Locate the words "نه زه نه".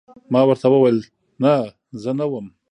1.43-2.25